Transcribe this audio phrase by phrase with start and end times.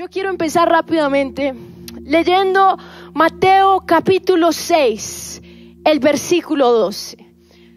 [0.00, 1.54] Yo quiero empezar rápidamente
[2.06, 2.78] leyendo
[3.12, 5.42] Mateo capítulo 6,
[5.84, 7.18] el versículo 12.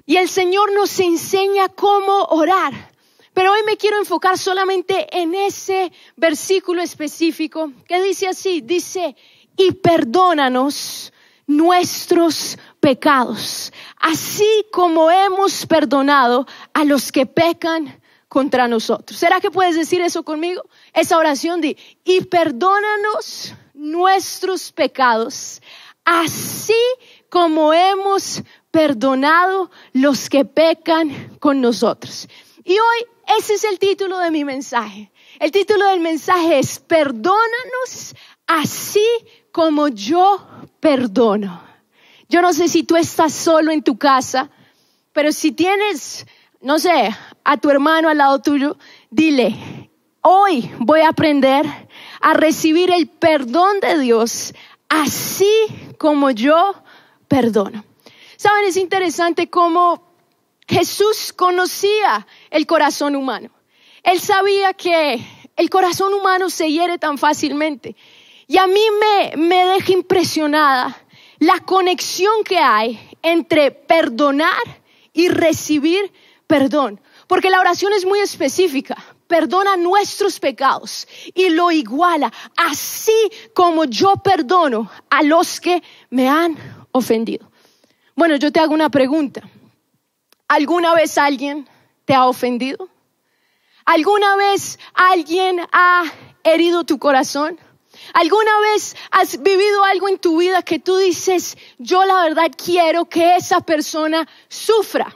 [0.05, 2.93] Y el Señor nos enseña cómo orar.
[3.33, 9.17] Pero hoy me quiero enfocar solamente en ese versículo específico que dice así, dice,
[9.57, 11.11] y perdónanos
[11.45, 17.99] nuestros pecados, así como hemos perdonado a los que pecan
[18.29, 19.19] contra nosotros.
[19.19, 20.63] ¿Será que puedes decir eso conmigo?
[20.93, 25.61] Esa oración de, y perdónanos nuestros pecados,
[26.05, 26.73] así
[27.29, 32.27] como hemos perdonado los que pecan con nosotros.
[32.63, 35.11] Y hoy ese es el título de mi mensaje.
[35.39, 38.15] El título del mensaje es, perdónanos
[38.47, 39.05] así
[39.51, 40.45] como yo
[40.79, 41.61] perdono.
[42.29, 44.49] Yo no sé si tú estás solo en tu casa,
[45.11, 46.25] pero si tienes,
[46.61, 48.77] no sé, a tu hermano al lado tuyo,
[49.09, 49.55] dile,
[50.23, 51.65] hoy voy a aprender
[52.21, 54.53] a recibir el perdón de Dios
[54.89, 55.53] así
[55.97, 56.75] como yo
[57.27, 57.83] perdono.
[58.37, 60.15] Saben, es interesante cómo
[60.67, 63.49] Jesús conocía el corazón humano.
[64.01, 65.25] Él sabía que
[65.55, 67.95] el corazón humano se hiere tan fácilmente.
[68.47, 70.97] Y a mí me, me deja impresionada
[71.39, 74.81] la conexión que hay entre perdonar
[75.13, 76.11] y recibir
[76.47, 76.99] perdón.
[77.33, 78.95] Porque la oración es muy específica.
[79.25, 83.11] Perdona nuestros pecados y lo iguala, así
[83.55, 85.81] como yo perdono a los que
[86.11, 86.55] me han
[86.91, 87.49] ofendido.
[88.15, 89.41] Bueno, yo te hago una pregunta.
[90.47, 91.67] ¿Alguna vez alguien
[92.05, 92.87] te ha ofendido?
[93.83, 96.03] ¿Alguna vez alguien ha
[96.43, 97.59] herido tu corazón?
[98.13, 103.05] ¿Alguna vez has vivido algo en tu vida que tú dices, yo la verdad quiero
[103.05, 105.15] que esa persona sufra?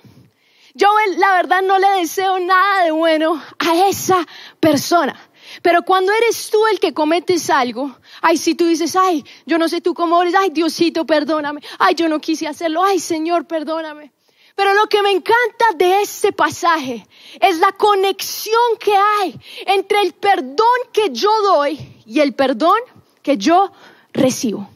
[0.78, 4.28] Yo la verdad no le deseo nada de bueno a esa
[4.60, 5.20] persona.
[5.64, 9.68] Pero cuando eres tú el que cometes algo, ay, si tú dices, ay, yo no
[9.70, 14.12] sé tú cómo eres, ay, Diosito, perdóname, ay, yo no quise hacerlo, ay, Señor, perdóname.
[14.56, 17.08] Pero lo que me encanta de este pasaje
[17.40, 22.78] es la conexión que hay entre el perdón que yo doy y el perdón
[23.24, 23.72] que yo
[24.14, 24.70] recibo.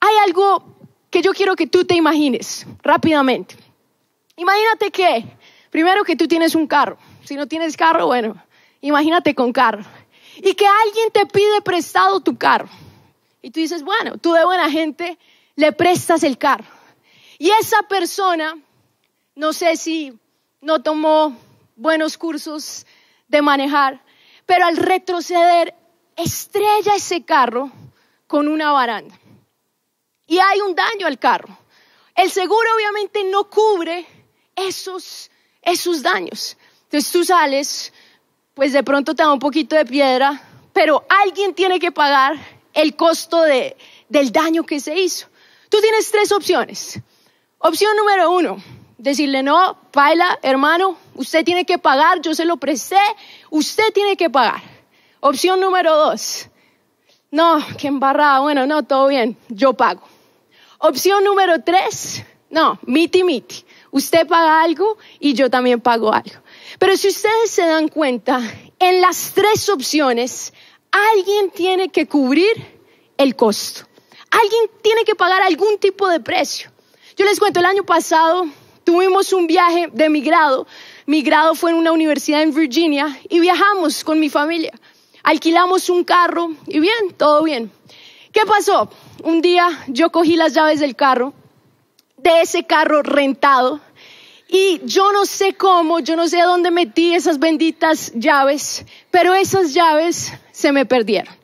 [0.00, 0.76] Hay algo
[1.10, 3.67] que yo quiero que tú te imagines rápidamente.
[4.38, 5.24] Imagínate que,
[5.68, 6.96] primero que tú tienes un carro.
[7.24, 8.40] Si no tienes carro, bueno,
[8.80, 9.82] imagínate con carro.
[10.36, 12.68] Y que alguien te pide prestado tu carro.
[13.42, 15.18] Y tú dices, bueno, tú de buena gente
[15.56, 16.66] le prestas el carro.
[17.36, 18.56] Y esa persona,
[19.34, 20.16] no sé si
[20.60, 21.36] no tomó
[21.74, 22.86] buenos cursos
[23.26, 24.00] de manejar,
[24.46, 25.74] pero al retroceder
[26.16, 27.72] estrella ese carro
[28.28, 29.18] con una baranda.
[30.28, 31.58] Y hay un daño al carro.
[32.14, 34.06] El seguro obviamente no cubre
[34.66, 35.30] esos,
[35.62, 36.56] esos daños.
[36.84, 37.92] Entonces tú sales,
[38.54, 40.40] pues de pronto te da un poquito de piedra,
[40.72, 42.36] pero alguien tiene que pagar
[42.72, 43.76] el costo de,
[44.08, 45.26] del daño que se hizo.
[45.68, 47.00] Tú tienes tres opciones.
[47.58, 48.62] Opción número uno,
[48.96, 53.00] decirle no, paila, hermano, usted tiene que pagar, yo se lo presté,
[53.50, 54.62] usted tiene que pagar.
[55.20, 56.46] Opción número dos,
[57.30, 60.02] no, qué embarrada, bueno, no, todo bien, yo pago.
[60.78, 66.36] Opción número tres, no, miti miti usted paga algo y yo también pago algo.
[66.78, 68.40] Pero si ustedes se dan cuenta,
[68.78, 70.52] en las tres opciones,
[70.90, 72.78] alguien tiene que cubrir
[73.16, 73.86] el costo.
[74.30, 76.70] Alguien tiene que pagar algún tipo de precio.
[77.16, 78.46] Yo les cuento, el año pasado
[78.84, 80.66] tuvimos un viaje de mi grado.
[81.06, 84.72] Mi grado fue en una universidad en Virginia y viajamos con mi familia.
[85.24, 87.72] Alquilamos un carro y bien, todo bien.
[88.32, 88.88] ¿Qué pasó?
[89.24, 91.32] Un día yo cogí las llaves del carro
[92.18, 93.80] de ese carro rentado.
[94.48, 99.74] Y yo no sé cómo, yo no sé dónde metí esas benditas llaves, pero esas
[99.74, 101.34] llaves se me perdieron.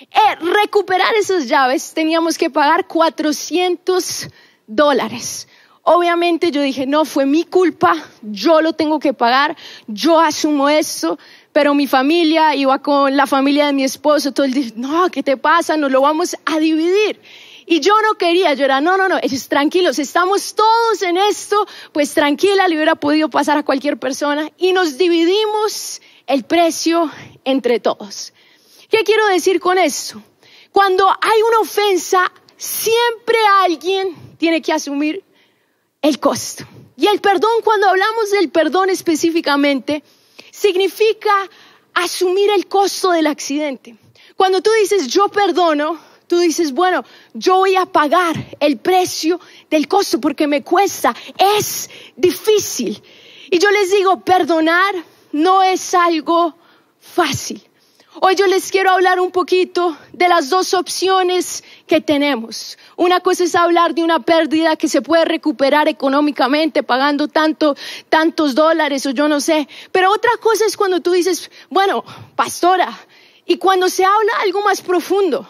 [0.00, 4.28] Eh, recuperar esas llaves teníamos que pagar 400
[4.66, 5.48] dólares.
[5.82, 9.54] Obviamente yo dije, no, fue mi culpa, yo lo tengo que pagar,
[9.86, 11.18] yo asumo eso,
[11.52, 15.22] pero mi familia iba con la familia de mi esposo, todo el día, no, ¿qué
[15.22, 15.76] te pasa?
[15.76, 17.20] Nos lo vamos a dividir.
[17.66, 21.66] Y yo no quería, yo era, no, no, no, ellos tranquilos, estamos todos en esto,
[21.92, 27.10] pues tranquila, le hubiera podido pasar a cualquier persona y nos dividimos el precio
[27.44, 28.32] entre todos.
[28.90, 30.22] ¿Qué quiero decir con esto?
[30.72, 35.24] Cuando hay una ofensa, siempre alguien tiene que asumir
[36.02, 36.64] el costo.
[36.96, 40.02] Y el perdón, cuando hablamos del perdón específicamente,
[40.50, 41.32] significa
[41.94, 43.96] asumir el costo del accidente.
[44.36, 45.98] Cuando tú dices yo perdono,
[46.34, 49.38] tú dices, bueno, yo voy a pagar el precio
[49.70, 51.14] del costo porque me cuesta,
[51.60, 53.00] es difícil.
[53.52, 54.96] Y yo les digo, perdonar
[55.30, 56.56] no es algo
[56.98, 57.62] fácil.
[58.20, 62.78] Hoy yo les quiero hablar un poquito de las dos opciones que tenemos.
[62.96, 67.76] Una cosa es hablar de una pérdida que se puede recuperar económicamente pagando tanto,
[68.08, 69.68] tantos dólares o yo no sé.
[69.92, 72.04] Pero otra cosa es cuando tú dices, bueno,
[72.34, 72.92] pastora,
[73.46, 75.46] y cuando se habla algo más profundo,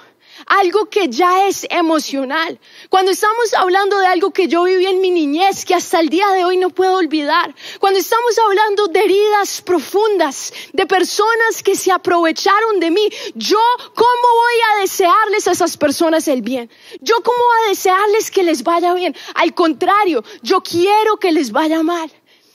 [0.46, 2.58] algo que ya es emocional.
[2.88, 6.28] Cuando estamos hablando de algo que yo viví en mi niñez, que hasta el día
[6.30, 7.54] de hoy no puedo olvidar.
[7.80, 13.60] Cuando estamos hablando de heridas profundas, de personas que se aprovecharon de mí, yo
[13.94, 16.70] cómo voy a desearles a esas personas el bien.
[17.00, 19.16] Yo cómo voy a desearles que les vaya bien.
[19.34, 22.10] Al contrario, yo quiero que les vaya mal.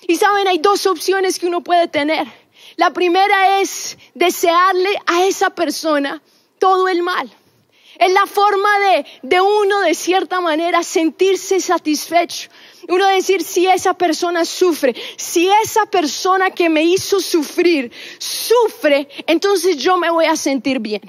[0.07, 2.27] Y saben, hay dos opciones que uno puede tener.
[2.77, 6.21] La primera es desearle a esa persona
[6.59, 7.29] todo el mal.
[7.99, 12.49] Es la forma de, de uno, de cierta manera, sentirse satisfecho.
[12.87, 19.75] Uno decir, si esa persona sufre, si esa persona que me hizo sufrir sufre, entonces
[19.75, 21.01] yo me voy a sentir bien.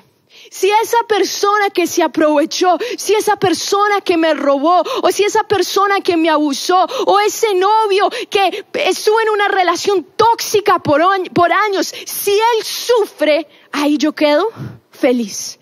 [0.50, 5.44] Si esa persona que se aprovechó, si esa persona que me robó, o si esa
[5.44, 11.02] persona que me abusó, o ese novio que estuvo en una relación tóxica por,
[11.32, 14.48] por años, si él sufre, ahí yo quedo
[14.90, 15.59] feliz.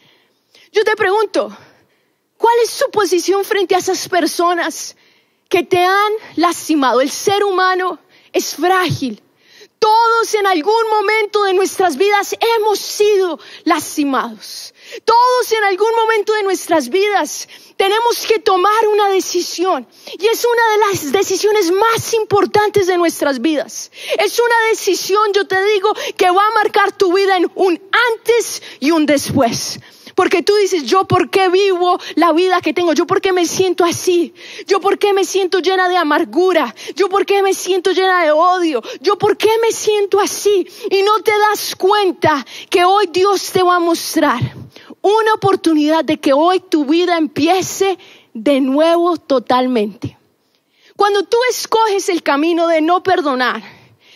[0.73, 1.57] Yo te pregunto,
[2.37, 4.97] ¿cuál es su posición frente a esas personas
[5.49, 7.01] que te han lastimado?
[7.01, 7.99] El ser humano
[8.33, 9.23] es frágil.
[9.79, 14.75] Todos en algún momento de nuestras vidas hemos sido lastimados.
[15.05, 19.87] Todos en algún momento de nuestras vidas tenemos que tomar una decisión.
[20.19, 23.93] Y es una de las decisiones más importantes de nuestras vidas.
[24.19, 27.81] Es una decisión, yo te digo, que va a marcar tu vida en un
[28.17, 29.79] antes y un después.
[30.19, 33.47] Porque tú dices, yo por qué vivo la vida que tengo, yo por qué me
[33.47, 34.35] siento así,
[34.67, 38.33] yo por qué me siento llena de amargura, yo por qué me siento llena de
[38.33, 40.67] odio, yo por qué me siento así.
[40.91, 44.41] Y no te das cuenta que hoy Dios te va a mostrar
[45.03, 47.97] una oportunidad de que hoy tu vida empiece
[48.35, 50.19] de nuevo totalmente.
[50.97, 53.63] Cuando tú escoges el camino de no perdonar,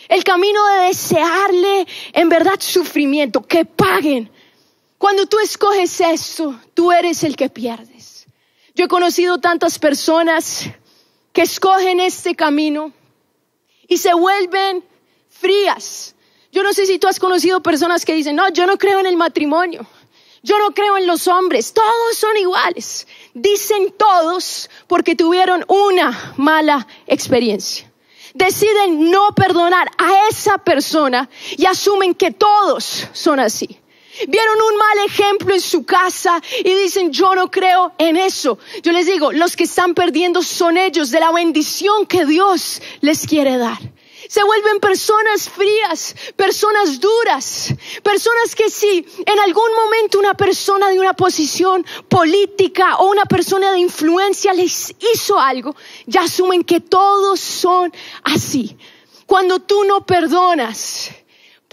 [0.09, 4.29] el camino de desearle en verdad sufrimiento, que paguen,
[5.03, 8.25] cuando tú escoges eso, tú eres el que pierdes.
[8.73, 10.69] Yo he conocido tantas personas
[11.33, 12.93] que escogen este camino
[13.85, 14.81] y se vuelven
[15.27, 16.15] frías.
[16.53, 19.05] Yo no sé si tú has conocido personas que dicen, no, yo no creo en
[19.05, 19.85] el matrimonio,
[20.41, 23.05] yo no creo en los hombres, todos son iguales.
[23.33, 27.91] Dicen todos porque tuvieron una mala experiencia.
[28.35, 33.81] Deciden no perdonar a esa persona y asumen que todos son así.
[34.27, 38.59] Vieron un mal ejemplo en su casa y dicen, yo no creo en eso.
[38.81, 43.25] Yo les digo, los que están perdiendo son ellos de la bendición que Dios les
[43.25, 43.79] quiere dar.
[44.29, 50.99] Se vuelven personas frías, personas duras, personas que si en algún momento una persona de
[50.99, 55.75] una posición política o una persona de influencia les hizo algo,
[56.05, 57.93] ya asumen que todos son
[58.23, 58.77] así.
[59.25, 61.11] Cuando tú no perdonas,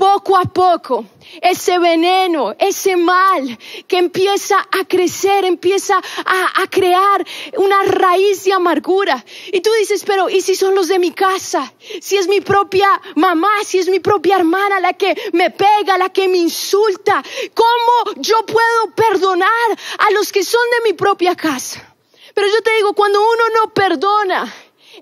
[0.00, 1.04] poco a poco
[1.42, 7.22] ese veneno, ese mal que empieza a crecer, empieza a, crear
[7.58, 9.22] una raíz de amargura.
[9.52, 11.70] Y tú dices, pero ¿y si son los de mi casa?
[12.00, 16.08] Si es mi propia mamá, si es mi propia hermana la que me pega, la
[16.08, 17.22] que me insulta,
[17.52, 19.68] ¿cómo yo puedo perdonar
[19.98, 21.94] a los que son de mi propia casa?
[22.32, 24.50] Pero yo te digo, cuando uno no perdona,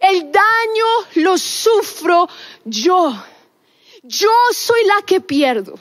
[0.00, 2.28] el daño lo sufro
[2.64, 3.14] yo.
[4.08, 5.78] Yo soy la que pierdo.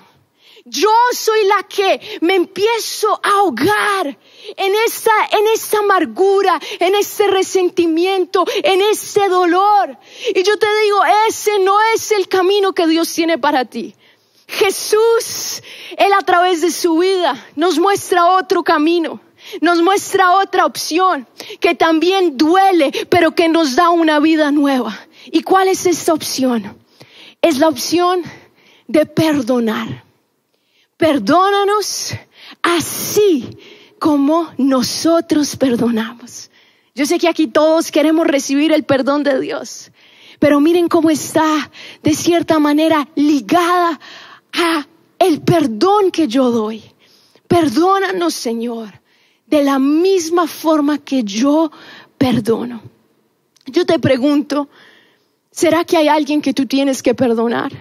[0.66, 4.18] Yo soy la que me empiezo a ahogar
[4.58, 9.98] en esta, en esta amargura, en este resentimiento, en ese dolor.
[10.36, 13.96] Y yo te digo, ese no es el camino que Dios tiene para ti.
[14.46, 15.64] Jesús,
[15.98, 19.22] Él a través de su vida nos muestra otro camino,
[19.62, 21.26] nos muestra otra opción
[21.62, 25.00] que también duele, pero que nos da una vida nueva.
[25.32, 26.87] ¿Y cuál es esta opción?
[27.42, 28.22] Es la opción
[28.88, 30.04] de perdonar.
[30.98, 32.14] Perdónanos
[32.62, 33.58] así
[34.00, 36.50] como nosotros perdonamos.
[36.96, 39.92] Yo sé que aquí todos queremos recibir el perdón de Dios,
[40.40, 44.00] pero miren cómo está de cierta manera ligada
[44.54, 44.88] a
[45.20, 46.84] el perdón que yo doy.
[47.48, 49.02] Perdónanos, Señor,
[49.46, 51.72] de la misma forma que yo
[52.18, 52.82] perdono.
[53.68, 54.70] Yo te pregunto,
[55.58, 57.72] ¿será que hay alguien que tú tienes que perdonar?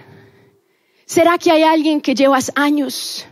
[1.05, 3.27] ¿Será que hay alguien que llevas años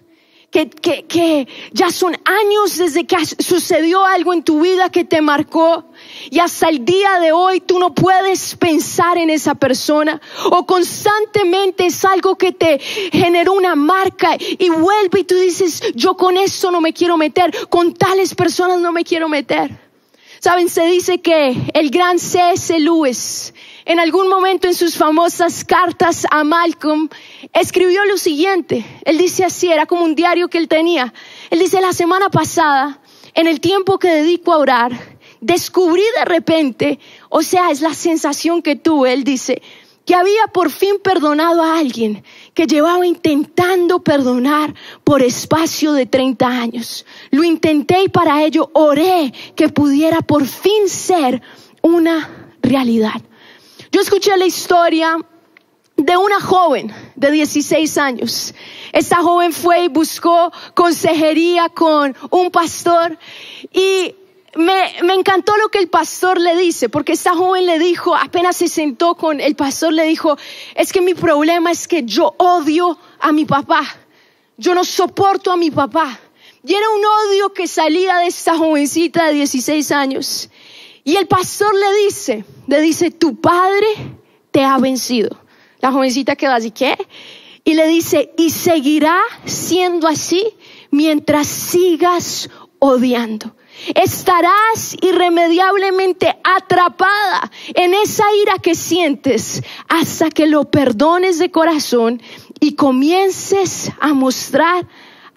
[0.52, 5.20] que, que, que ya son años desde que sucedió algo en tu vida que te
[5.20, 5.86] marcó
[6.30, 10.22] y hasta el día de hoy tú no puedes pensar en esa persona
[10.52, 16.16] o constantemente es algo que te generó una marca y vuelve y tú dices, yo
[16.16, 19.84] con eso no me quiero meter, con tales personas no me quiero meter.
[20.40, 22.80] Saben, se dice que el gran C.S.
[22.80, 23.52] Lewis
[23.86, 27.08] en algún momento en sus famosas cartas a Malcolm,
[27.54, 28.84] escribió lo siguiente.
[29.06, 31.13] Él dice así, era como un diario que él tenía.
[31.51, 33.00] Él dice, la semana pasada,
[33.36, 34.92] en el tiempo que dedico a orar,
[35.39, 37.00] descubrí de repente,
[37.30, 39.62] o sea, es la sensación que tuve, él dice,
[40.06, 42.24] que había por fin perdonado a alguien
[42.54, 44.74] que llevaba intentando perdonar
[45.04, 47.06] por espacio de 30 años.
[47.32, 51.42] Lo intenté y para ello oré que pudiera por fin ser
[51.82, 53.22] una realidad.
[53.96, 55.18] Yo escuché la historia
[55.96, 58.54] de una joven de 16 años.
[58.92, 63.18] Esta joven fue y buscó consejería con un pastor
[63.72, 64.14] y
[64.58, 68.68] me, encantó lo que el pastor le dice, porque esta joven le dijo, apenas se
[68.68, 70.38] sentó con el pastor, le dijo,
[70.75, 73.82] es que mi problema es que yo odio a mi papá,
[74.58, 76.20] yo no soporto a mi papá.
[76.66, 80.50] Y era un odio que salía de esta jovencita de 16 años.
[81.06, 83.86] Y el pastor le dice, le dice, tu padre
[84.50, 85.38] te ha vencido.
[85.80, 86.98] La jovencita queda así, ¿qué?
[87.64, 90.44] Y le dice, y seguirá siendo así
[90.90, 93.56] mientras sigas odiando.
[93.94, 102.20] Estarás irremediablemente atrapada en esa ira que sientes hasta que lo perdones de corazón
[102.60, 104.88] y comiences a mostrar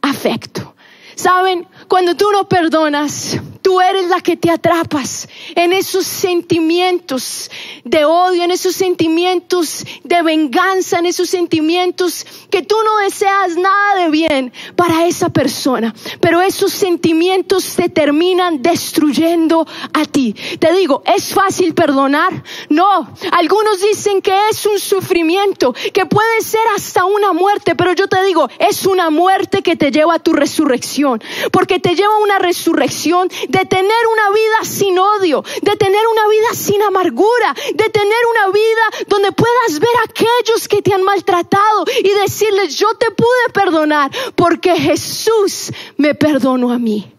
[0.00, 0.74] afecto.
[1.14, 7.50] Saben, cuando tú no perdonas, tú eres la que te atrapas en esos sentimientos
[7.84, 13.96] de odio, en esos sentimientos de venganza, en esos sentimientos que tú no deseas nada
[13.96, 15.94] de bien para esa persona.
[16.18, 20.34] Pero esos sentimientos te terminan destruyendo a ti.
[20.58, 22.42] Te digo, ¿es fácil perdonar?
[22.70, 23.12] No.
[23.32, 28.22] Algunos dicen que es un sufrimiento, que puede ser hasta una muerte, pero yo te
[28.24, 31.22] digo, es una muerte que te lleva a tu resurrección,
[31.52, 36.28] porque te lleva a una resurrección de tener una vida sin odio, de tener una
[36.28, 41.02] vida sin amargura, de tener una vida donde puedas ver a aquellos que te han
[41.02, 47.14] maltratado y decirles, yo te pude perdonar porque Jesús me perdonó a mí.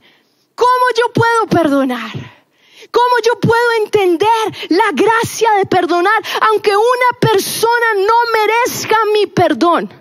[0.56, 2.12] ¿Cómo yo puedo perdonar?
[2.92, 4.30] ¿Cómo yo puedo entender
[4.70, 9.94] la gracia de perdonar aunque una persona no merezca mi perdón?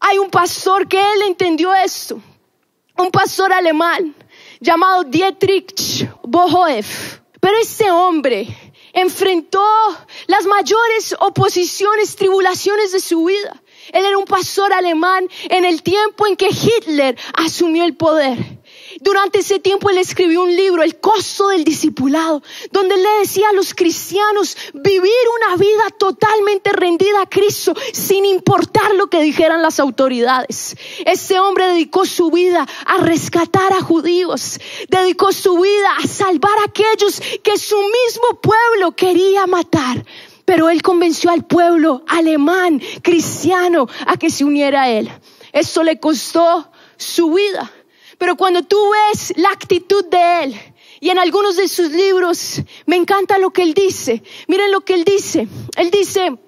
[0.00, 2.20] Hay un pastor que él entendió esto,
[2.96, 4.14] un pastor alemán
[4.62, 7.18] llamado Dietrich Bohoef.
[7.40, 8.46] Pero este hombre
[8.92, 9.66] enfrentó
[10.28, 13.60] las mayores oposiciones, tribulaciones de su vida.
[13.92, 18.61] Él era un pastor alemán en el tiempo en que Hitler asumió el poder.
[19.02, 22.40] Durante ese tiempo él escribió un libro, El costo del discipulado,
[22.70, 28.94] donde le decía a los cristianos vivir una vida totalmente rendida a Cristo sin importar
[28.94, 30.76] lo que dijeran las autoridades.
[31.04, 36.66] Este hombre dedicó su vida a rescatar a judíos, dedicó su vida a salvar a
[36.66, 40.06] aquellos que su mismo pueblo quería matar.
[40.44, 45.10] Pero él convenció al pueblo alemán, cristiano, a que se uniera a él.
[45.52, 47.72] Eso le costó su vida.
[48.22, 50.54] Pero cuando tú ves la actitud de él,
[51.00, 54.22] y en algunos de sus libros me encanta lo que él dice.
[54.46, 55.48] Miren lo que él dice.
[55.76, 56.38] Él dice,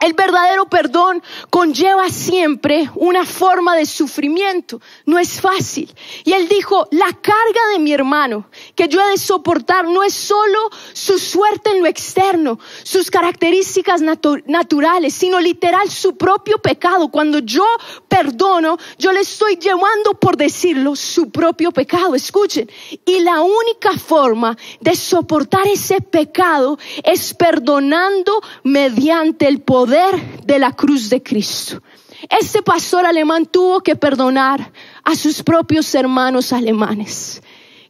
[0.00, 4.80] el verdadero perdón conlleva siempre una forma de sufrimiento.
[5.04, 5.92] No es fácil.
[6.24, 10.14] Y él dijo, la carga de mi hermano que yo he de soportar no es
[10.14, 17.08] solo su suerte en lo externo, sus características naturales, sino literal su propio pecado.
[17.08, 17.66] Cuando yo
[18.08, 22.14] perdono, yo le estoy llevando, por decirlo, su propio pecado.
[22.14, 22.70] Escuchen.
[23.04, 30.72] Y la única forma de soportar ese pecado es perdonando mediante el poder de la
[30.72, 31.82] cruz de Cristo.
[32.28, 34.72] Este pastor alemán tuvo que perdonar
[35.04, 37.42] a sus propios hermanos alemanes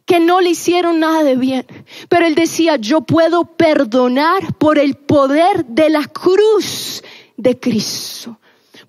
[0.05, 1.65] que no le hicieron nada de bien.
[2.09, 7.01] Pero él decía, yo puedo perdonar por el poder de la cruz
[7.37, 8.37] de Cristo.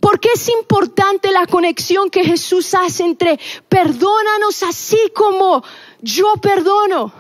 [0.01, 3.39] Porque es importante la conexión que Jesús hace entre
[3.69, 5.63] perdónanos así como
[6.01, 7.13] yo perdono.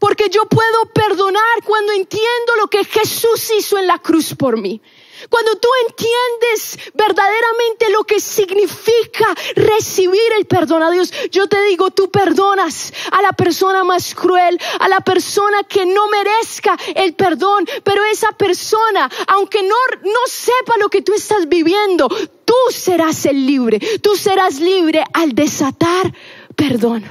[0.00, 4.82] Porque yo puedo perdonar cuando entiendo lo que Jesús hizo en la cruz por mí.
[5.28, 11.90] Cuando tú entiendes verdaderamente lo que significa recibir el perdón a Dios, yo te digo,
[11.90, 17.66] tú perdonas a la persona más cruel, a la persona que no merezca el perdón,
[17.82, 22.08] pero esa persona, aunque no, no sepa lo que tú estás viviendo,
[22.44, 26.12] tú serás el libre, tú serás libre al desatar
[26.54, 27.04] perdón.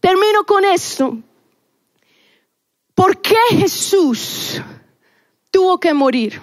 [0.00, 1.16] Termino con esto.
[2.94, 4.60] ¿Por qué Jesús
[5.50, 6.40] tuvo que morir?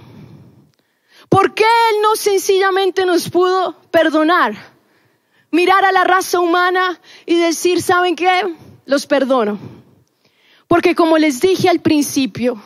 [1.31, 4.53] ¿Por qué Él no sencillamente nos pudo perdonar?
[5.49, 8.53] Mirar a la raza humana y decir, ¿saben qué?
[8.83, 9.57] Los perdono.
[10.67, 12.61] Porque como les dije al principio,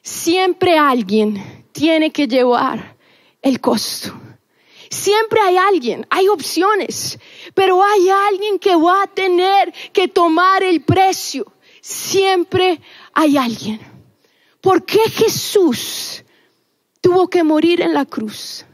[0.00, 2.96] siempre alguien tiene que llevar
[3.42, 4.14] el costo.
[4.88, 7.18] Siempre hay alguien, hay opciones,
[7.52, 11.52] pero hay alguien que va a tener que tomar el precio.
[11.80, 12.80] Siempre
[13.12, 13.80] hay alguien.
[14.60, 16.07] ¿Por qué Jesús
[17.00, 18.64] tuvo que morir en la cruz.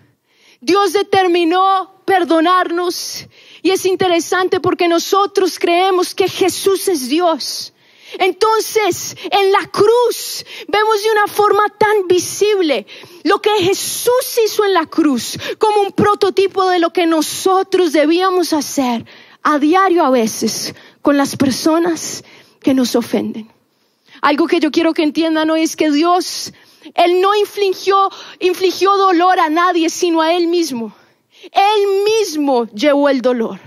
[0.60, 3.26] Dios determinó perdonarnos
[3.62, 7.72] y es interesante porque nosotros creemos que Jesús es Dios.
[8.18, 12.86] Entonces, en la cruz vemos de una forma tan visible
[13.24, 18.52] lo que Jesús hizo en la cruz como un prototipo de lo que nosotros debíamos
[18.52, 19.04] hacer
[19.42, 22.24] a diario a veces con las personas
[22.60, 23.50] que nos ofenden.
[24.22, 26.52] Algo que yo quiero que entiendan hoy es que Dios
[26.94, 28.10] él no infligió,
[28.40, 30.94] infligió dolor a nadie, sino a Él mismo.
[31.44, 33.60] Él mismo llevó el dolor.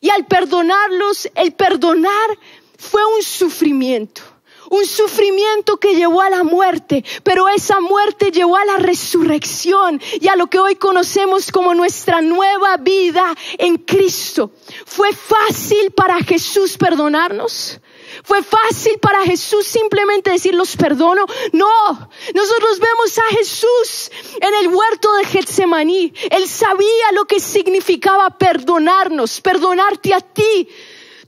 [0.00, 2.38] Y al perdonarlos, el perdonar
[2.78, 4.22] fue un sufrimiento.
[4.70, 10.28] Un sufrimiento que llevó a la muerte, pero esa muerte llevó a la resurrección y
[10.28, 14.52] a lo que hoy conocemos como nuestra nueva vida en Cristo.
[14.86, 17.80] ¿Fue fácil para Jesús perdonarnos?
[18.22, 21.26] Fue fácil para Jesús simplemente decir los perdono.
[21.52, 26.12] No, nosotros vemos a Jesús en el huerto de Getsemaní.
[26.30, 30.68] Él sabía lo que significaba perdonarnos, perdonarte a ti.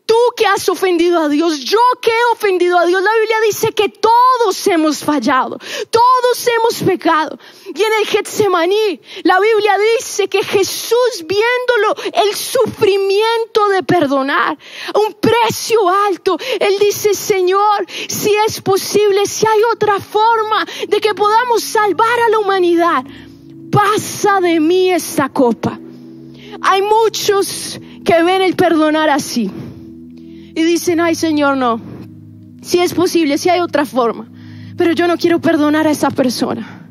[0.06, 3.02] Tú que has ofendido a Dios, yo que he ofendido a Dios.
[3.02, 5.58] La Biblia dice que todos hemos fallado,
[5.90, 7.36] todos hemos pecado.
[7.75, 14.56] Y en el Getsemaní, la Biblia dice que Jesús viéndolo, el sufrimiento de perdonar,
[14.94, 21.14] un precio alto, Él dice, Señor, si es posible, si hay otra forma de que
[21.14, 23.04] podamos salvar a la humanidad,
[23.72, 25.80] pasa de mí esta copa.
[26.62, 29.50] Hay muchos que ven el perdonar así
[30.56, 31.80] y dicen, ay Señor, no,
[32.62, 34.26] si es posible, si hay otra forma,
[34.76, 36.88] pero yo no quiero perdonar a esa persona.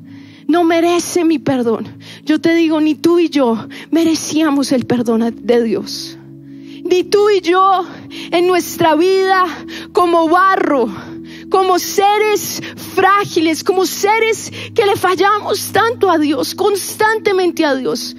[0.48, 1.98] No merece mi perdón.
[2.24, 6.16] Yo te digo, ni tú y yo merecíamos el perdón de Dios.
[6.84, 7.84] Ni tú y yo
[8.32, 9.46] en nuestra vida
[9.92, 10.88] como barro,
[11.50, 12.62] como seres
[12.94, 18.16] frágiles, como seres que le fallamos tanto a Dios, constantemente a Dios,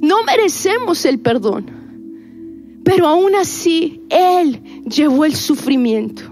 [0.00, 1.75] no merecemos el perdón.
[2.86, 6.22] Pero aún así, Él llevó el sufrimiento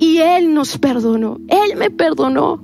[0.00, 1.38] y Él nos perdonó.
[1.46, 2.60] Él me perdonó.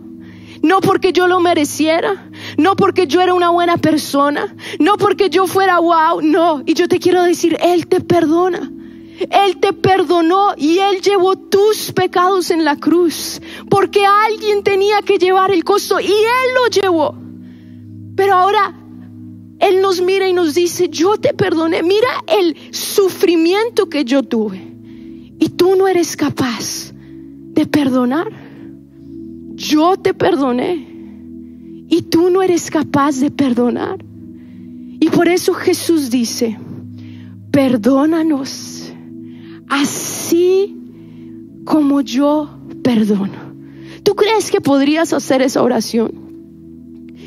[0.61, 5.47] No porque yo lo mereciera, no porque yo era una buena persona, no porque yo
[5.47, 6.65] fuera wow, no.
[6.67, 8.73] Y yo te quiero decir, Él te perdona.
[9.31, 15.19] Él te perdonó y Él llevó tus pecados en la cruz, porque alguien tenía que
[15.19, 17.15] llevar el costo y Él lo llevó.
[18.17, 18.82] Pero ahora
[19.63, 24.61] él nos mira y nos dice, yo te perdoné, mira el sufrimiento que yo tuve.
[25.39, 28.27] Y tú no eres capaz de perdonar.
[29.55, 30.89] Yo te perdoné.
[31.89, 34.05] Y tú no eres capaz de perdonar.
[34.99, 36.59] Y por eso Jesús dice,
[37.53, 38.93] perdónanos
[39.69, 40.77] así
[41.65, 42.51] como yo
[42.83, 43.53] perdono.
[44.03, 46.22] ¿Tú crees que podrías hacer esa oración?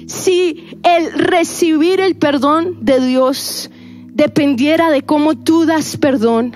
[0.08, 3.70] Si el recibir el perdón de Dios
[4.08, 6.54] dependiera de cómo tú das perdón,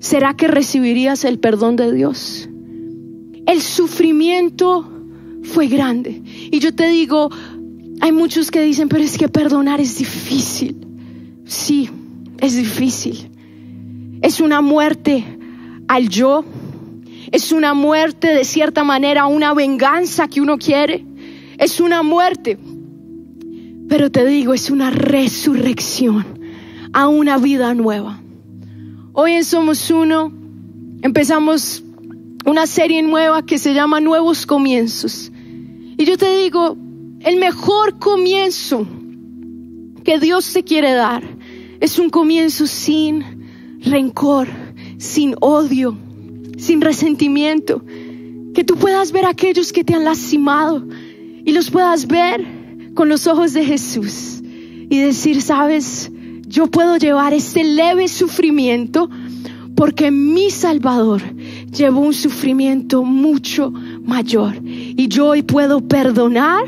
[0.00, 2.48] ¿será que recibirías el perdón de Dios?
[3.46, 4.90] El sufrimiento
[5.42, 6.22] fue grande.
[6.50, 7.30] Y yo te digo,
[8.00, 10.76] hay muchos que dicen, pero es que perdonar es difícil.
[11.46, 11.90] Sí,
[12.38, 13.30] es difícil.
[14.22, 15.24] Es una muerte
[15.88, 16.44] al yo.
[17.32, 21.04] Es una muerte de cierta manera, una venganza que uno quiere
[21.58, 22.58] es una muerte,
[23.88, 26.40] pero te digo, es una resurrección
[26.92, 28.20] a una vida nueva.
[29.12, 30.32] Hoy en Somos Uno
[31.02, 31.82] empezamos
[32.44, 35.30] una serie nueva que se llama Nuevos Comienzos.
[35.96, 36.76] Y yo te digo,
[37.20, 38.86] el mejor comienzo
[40.04, 41.22] que Dios te quiere dar
[41.80, 44.48] es un comienzo sin rencor,
[44.98, 45.96] sin odio,
[46.58, 47.82] sin resentimiento.
[48.54, 50.86] Que tú puedas ver a aquellos que te han lastimado,
[51.44, 52.46] y los puedas ver
[52.94, 56.10] con los ojos de Jesús y decir, sabes,
[56.46, 59.10] yo puedo llevar este leve sufrimiento
[59.74, 61.20] porque mi Salvador
[61.72, 64.54] llevó un sufrimiento mucho mayor.
[64.62, 66.62] Y yo hoy puedo perdonar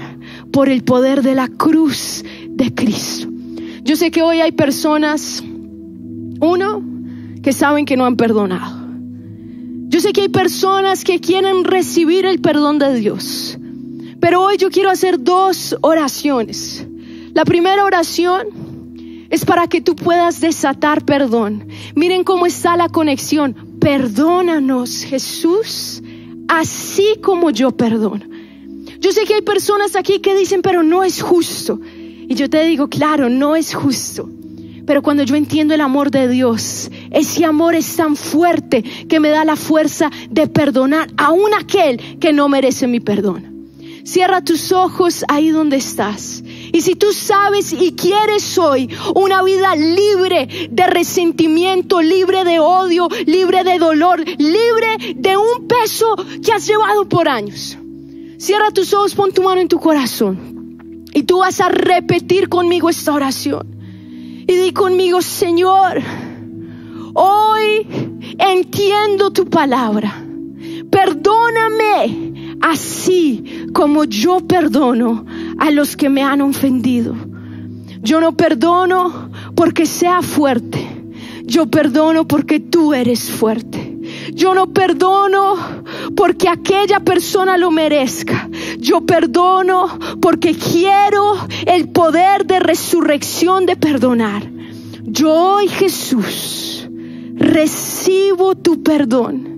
[0.51, 3.29] por el poder de la cruz de Cristo.
[3.85, 5.45] Yo sé que hoy hay personas,
[6.41, 6.83] uno,
[7.43, 8.77] que saben que no han perdonado.
[9.89, 13.57] Yo sé que hay personas que quieren recibir el perdón de Dios.
[14.27, 16.85] Pero hoy yo quiero hacer dos oraciones.
[17.33, 21.69] La primera oración es para que tú puedas desatar perdón.
[21.95, 23.55] Miren cómo está la conexión.
[23.79, 26.03] Perdónanos, Jesús,
[26.49, 28.25] así como yo perdono.
[28.99, 31.79] Yo sé que hay personas aquí que dicen, pero no es justo.
[31.85, 34.29] Y yo te digo, claro, no es justo.
[34.85, 39.29] Pero cuando yo entiendo el amor de Dios, ese amor es tan fuerte que me
[39.29, 43.56] da la fuerza de perdonar a un aquel que no merece mi perdón.
[44.07, 46.41] Cierra tus ojos ahí donde estás.
[46.73, 53.09] Y si tú sabes y quieres hoy una vida libre de resentimiento, libre de odio,
[53.27, 57.77] libre de dolor, libre de un peso que has llevado por años,
[58.39, 61.05] cierra tus ojos, pon tu mano en tu corazón.
[61.13, 63.67] Y tú vas a repetir conmigo esta oración.
[64.47, 66.01] Y di conmigo, Señor,
[67.13, 67.89] hoy
[68.39, 70.23] entiendo tu palabra.
[70.93, 75.25] Perdóname así como yo perdono
[75.59, 77.15] a los que me han ofendido.
[78.03, 80.87] Yo no perdono porque sea fuerte.
[81.45, 83.99] Yo perdono porque tú eres fuerte.
[84.33, 85.57] Yo no perdono
[86.17, 88.49] porque aquella persona lo merezca.
[88.79, 91.35] Yo perdono porque quiero
[91.67, 94.51] el poder de resurrección de perdonar.
[95.03, 96.89] Yo hoy Jesús
[97.35, 99.55] recibo tu perdón.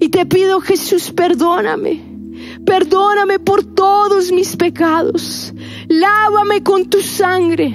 [0.00, 2.07] Y te pido Jesús, perdóname
[2.68, 5.54] Perdóname por todos mis pecados.
[5.88, 7.74] Lávame con tu sangre.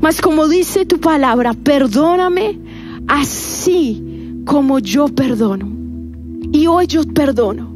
[0.00, 2.58] Mas como dice tu palabra, perdóname
[3.06, 5.70] así como yo perdono.
[6.52, 7.70] Y hoy yo perdono.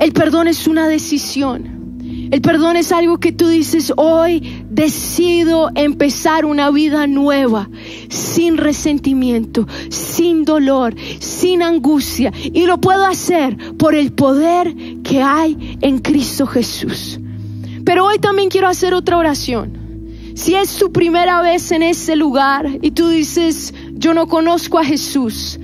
[0.00, 1.79] El perdón es una decisión.
[2.30, 7.68] El perdón es algo que tú dices, hoy decido empezar una vida nueva,
[8.08, 12.32] sin resentimiento, sin dolor, sin angustia.
[12.40, 17.18] Y lo puedo hacer por el poder que hay en Cristo Jesús.
[17.84, 19.80] Pero hoy también quiero hacer otra oración.
[20.34, 24.84] Si es tu primera vez en ese lugar y tú dices, yo no conozco a
[24.84, 25.58] Jesús,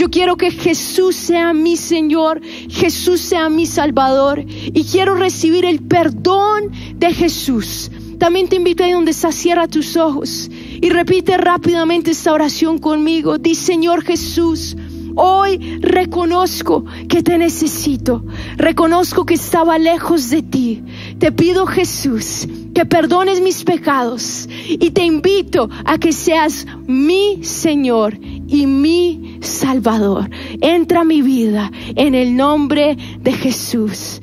[0.00, 5.80] yo quiero que Jesús sea mi Señor, Jesús sea mi Salvador y quiero recibir el
[5.80, 7.90] perdón de Jesús.
[8.18, 13.36] También te invito ahí donde estás, cierra tus ojos y repite rápidamente esta oración conmigo.
[13.36, 14.74] Di Señor Jesús,
[15.16, 18.24] Hoy reconozco que te necesito.
[18.56, 20.82] Reconozco que estaba lejos de ti.
[21.18, 28.16] Te pido Jesús que perdones mis pecados y te invito a que seas mi Señor
[28.20, 30.28] y mi Salvador.
[30.60, 34.19] Entra a mi vida en el nombre de Jesús.